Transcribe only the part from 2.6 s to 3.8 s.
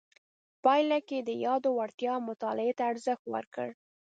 ته ارزښت ورکړ.